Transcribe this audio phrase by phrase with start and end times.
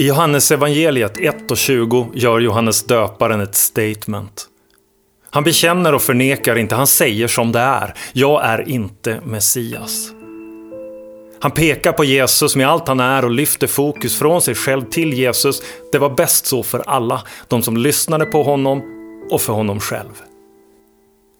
[0.00, 4.46] I Johannes evangeliet 1 och 20 gör Johannes döparen ett statement.
[5.30, 7.94] Han bekänner och förnekar inte, han säger som det är.
[8.12, 10.10] Jag är inte Messias.
[11.40, 15.12] Han pekar på Jesus med allt han är och lyfter fokus från sig själv till
[15.12, 15.62] Jesus.
[15.92, 18.82] Det var bäst så för alla, de som lyssnade på honom
[19.30, 20.29] och för honom själv.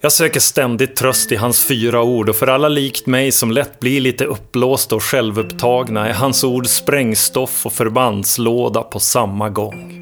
[0.03, 3.81] Jag söker ständigt tröst i hans fyra ord och för alla likt mig som lätt
[3.81, 9.97] blir lite uppblåsta och självupptagna är hans ord sprängstoff och förbandslåda på samma gång.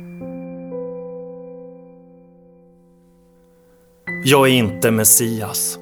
[4.25, 5.79] Jag är inte Messias.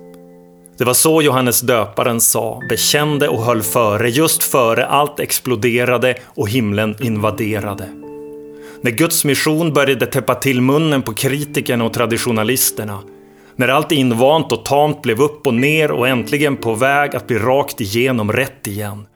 [0.79, 6.49] Det var så Johannes döparen sa, bekände och höll före, just före allt exploderade och
[6.49, 7.89] himlen invaderade.
[8.81, 13.03] När Guds mission började täppa till munnen på kritikerna och traditionalisterna
[13.57, 17.39] när allt invant och tamt blev upp och ner och äntligen på väg att bli
[17.39, 19.07] rakt igenom rätt igen.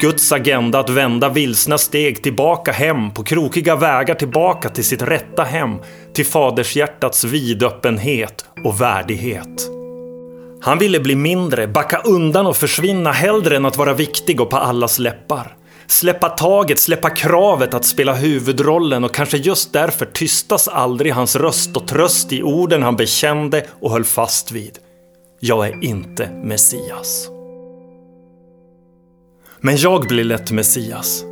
[0.00, 5.42] Guds agenda att vända vilsna steg tillbaka hem på krokiga vägar tillbaka till sitt rätta
[5.42, 5.78] hem,
[6.12, 9.70] till fadershjärtats vidöppenhet och värdighet.
[10.60, 14.56] Han ville bli mindre, backa undan och försvinna hellre än att vara viktig och på
[14.56, 15.56] allas läppar.
[15.86, 21.76] Släppa taget, släppa kravet att spela huvudrollen och kanske just därför tystas aldrig hans röst
[21.76, 24.78] och tröst i orden han bekände och höll fast vid.
[25.40, 27.28] Jag är inte Messias.
[29.60, 31.24] Men jag blir lätt Messias.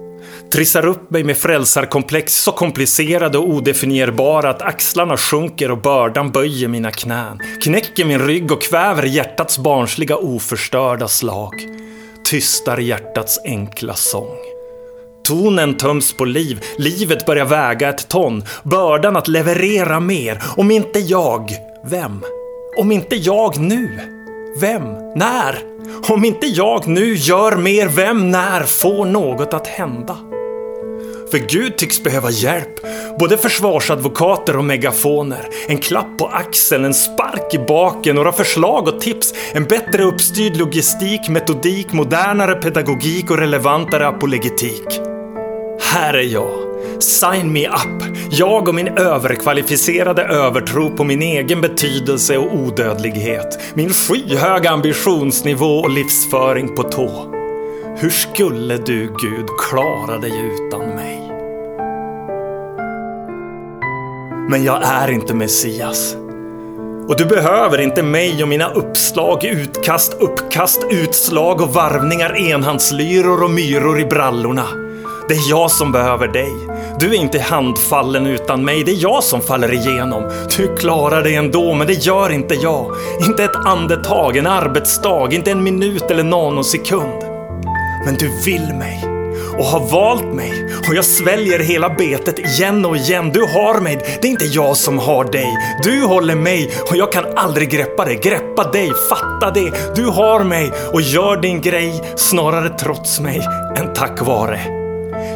[0.53, 6.69] Trissar upp mig med frälsarkomplex så komplicerade och odefinierbara att axlarna sjunker och bördan böjer
[6.69, 7.39] mina knän.
[7.63, 11.55] Knäcker min rygg och kväver hjärtats barnsliga oförstörda slag
[12.33, 14.37] tystar hjärtats enkla sång.
[15.25, 20.43] Tonen töms på liv, livet börjar väga ett ton, bördan att leverera mer.
[20.57, 21.51] Om inte jag,
[21.85, 22.25] vem?
[22.79, 23.99] Om inte jag nu,
[24.61, 24.83] vem?
[25.17, 25.59] När?
[26.09, 30.32] Om inte jag nu gör mer, vem när får något att hända?
[31.33, 32.81] För Gud tycks behöva hjälp.
[33.19, 35.49] Både försvarsadvokater och megafoner.
[35.69, 39.35] En klapp på axeln, en spark i baken, några förslag och tips.
[39.53, 45.01] En bättre uppstyrd logistik, metodik, modernare pedagogik och relevantare apologetik.
[45.81, 46.51] Här är jag.
[47.03, 48.17] Sign me up!
[48.31, 53.59] Jag och min överkvalificerade övertro på min egen betydelse och odödlighet.
[53.75, 57.35] Min skyhöga ambitionsnivå och livsföring på tå.
[57.97, 61.22] Hur skulle du, Gud, klara dig utan mig?
[64.53, 66.17] Men jag är inte Messias.
[67.09, 73.51] Och du behöver inte mig och mina uppslag, utkast, uppkast, utslag och varvningar, enhandslyror och
[73.51, 74.67] myror i brallorna.
[75.29, 76.53] Det är jag som behöver dig.
[77.01, 80.31] Du är inte handfallen utan mig, det är jag som faller igenom.
[80.57, 82.97] Du klarar dig ändå, men det gör inte jag.
[83.27, 87.23] Inte ett andetag, en arbetsdag, inte en minut eller nanosekund.
[88.07, 89.12] Men du vill mig
[89.59, 90.53] och har valt mig
[90.89, 93.31] och jag sväljer hela betet igen och igen.
[93.35, 95.57] Du har mig, det är inte jag som har dig.
[95.83, 99.95] Du håller mig och jag kan aldrig greppa det, greppa dig, fatta det.
[99.95, 103.41] Du har mig och gör din grej snarare trots mig
[103.77, 104.61] än tack vare.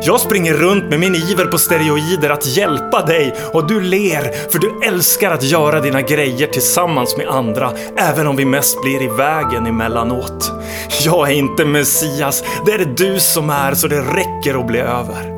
[0.03, 4.59] Jag springer runt med min iver på steroider att hjälpa dig och du ler för
[4.59, 9.09] du älskar att göra dina grejer tillsammans med andra även om vi mest blir i
[9.09, 10.56] vägen emellanåt.
[11.05, 14.79] Jag är inte Messias, det är det du som är så det räcker att bli
[14.79, 15.37] över.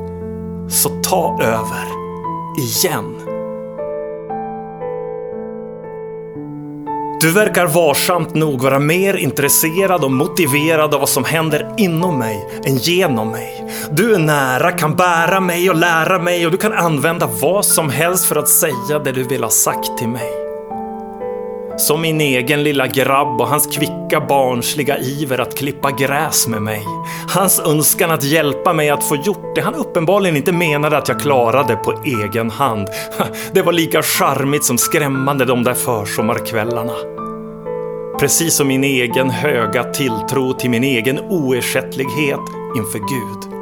[0.68, 1.88] Så ta över.
[2.58, 3.28] Igen.
[7.20, 12.48] Du verkar varsamt nog vara mer intresserad och motiverad av vad som händer inom mig
[12.64, 13.64] än genom mig.
[13.90, 17.90] Du är nära, kan bära mig och lära mig och du kan använda vad som
[17.90, 20.47] helst för att säga det du vill ha sagt till mig.
[21.78, 26.82] Som min egen lilla grabb och hans kvicka barnsliga iver att klippa gräs med mig.
[27.28, 31.20] Hans önskan att hjälpa mig att få gjort det han uppenbarligen inte menade att jag
[31.20, 32.88] klarade på egen hand.
[33.52, 36.94] Det var lika charmigt som skrämmande de där försommarkvällarna.
[38.20, 42.40] Precis som min egen höga tilltro till min egen oersättlighet
[42.76, 43.52] inför Gud.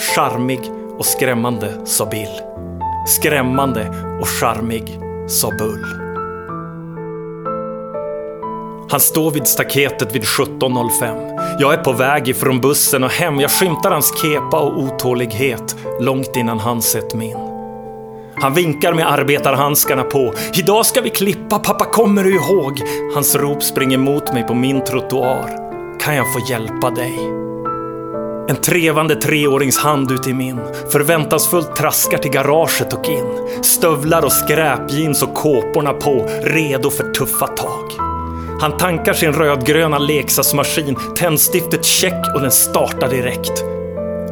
[0.00, 0.60] Charmig
[0.98, 2.40] och skrämmande, sa Bill.
[3.06, 3.88] Skrämmande
[4.20, 6.05] och charmig, sa Bull.
[8.90, 11.56] Han står vid staketet vid 17.05.
[11.58, 13.40] Jag är på väg ifrån bussen och hem.
[13.40, 17.36] Jag skymtar hans kepa och otålighet långt innan han sett min.
[18.34, 20.34] Han vinkar med arbetarhandskarna på.
[20.54, 22.82] Idag ska vi klippa, pappa kommer du ihåg?
[23.14, 25.50] Hans rop springer mot mig på min trottoar.
[26.00, 27.18] Kan jag få hjälpa dig?
[28.48, 30.60] En trevande treårings hand ut i min.
[30.92, 33.62] Förväntansfullt traskar till garaget och in.
[33.62, 38.05] Stövlar och skräpjeans och kåporna på, redo för tuffa tag.
[38.60, 43.64] Han tankar sin rödgröna leksaksmaskin, tändstiftet check och den startar direkt.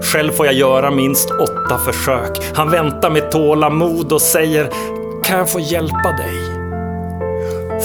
[0.03, 2.39] Själv får jag göra minst åtta försök.
[2.55, 4.71] Han väntar med tålamod och säger
[5.25, 6.54] Kan jag få hjälpa dig?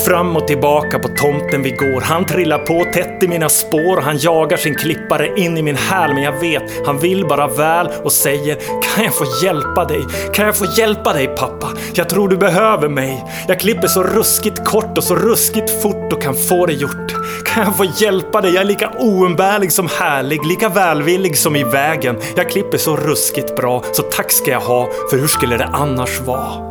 [0.05, 2.01] Fram och tillbaka på tomten vi går.
[2.01, 5.75] Han trillar på tätt i mina spår och han jagar sin klippare in i min
[5.75, 6.13] häl.
[6.13, 10.05] Men jag vet, han vill bara väl och säger Kan jag få hjälpa dig?
[10.33, 11.67] Kan jag få hjälpa dig pappa?
[11.93, 13.25] Jag tror du behöver mig.
[13.47, 17.13] Jag klipper så ruskigt kort och så ruskigt fort och kan få det gjort.
[17.45, 18.53] Kan jag få hjälpa dig?
[18.53, 22.17] Jag är lika oumbärlig som härlig, lika välvillig som i vägen.
[22.35, 26.19] Jag klipper så ruskigt bra, så tack ska jag ha, för hur skulle det annars
[26.19, 26.68] vara?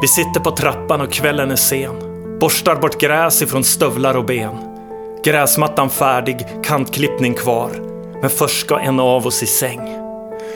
[0.00, 1.94] Vi sitter på trappan och kvällen är sen.
[2.38, 4.56] Borstar bort gräs ifrån stövlar och ben.
[5.24, 7.70] Gräsmattan färdig, kantklippning kvar.
[8.20, 9.80] Men först ska en av oss i säng.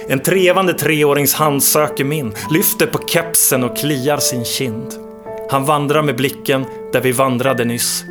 [0.09, 4.95] En trevande treårings hand söker min, lyfter på kepsen och kliar sin kind.
[5.51, 8.05] Han vandrar med blicken där vi vandrade nyss.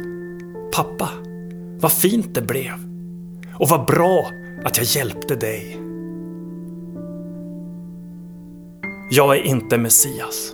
[0.76, 1.10] Pappa,
[1.80, 2.74] vad fint det blev.
[3.54, 4.30] Och vad bra
[4.66, 5.78] att jag hjälpte dig.
[9.12, 10.54] Jag är inte Messias.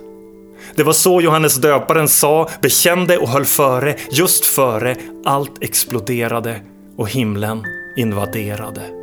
[0.74, 6.60] Det var så Johannes döparen sa, bekände och höll före, just före allt exploderade
[6.96, 7.64] och himlen
[7.96, 8.99] invaderade.